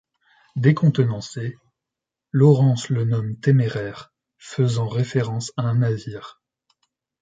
[0.55, 1.59] Décontenancé,
[2.31, 6.41] Laurence le nomme Téméraire, faisant référence à un navire.